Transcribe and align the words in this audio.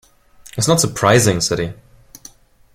"It 0.53 0.57
is 0.57 0.67
not 0.67 0.79
surprising," 0.79 1.41
said 1.41 1.59
he. 1.59 1.73